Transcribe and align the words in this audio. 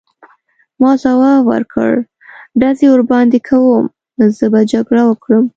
ما 0.81 0.91
ځواب 1.03 1.41
ورکړ: 1.51 1.91
ډزې 2.59 2.87
ورباندې 2.91 3.39
کوم، 3.47 3.83
زه 4.37 4.45
به 4.53 4.61
جګړه 4.73 5.03
وکړم. 5.05 5.45